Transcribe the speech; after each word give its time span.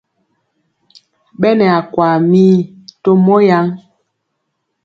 Ɓɛ 1.39 1.49
nɛ 1.57 1.65
akwaa 1.79 2.15
mii 2.31 2.53
to 3.03 3.09
mɔ 3.25 3.35
yaŋ. 3.49 3.65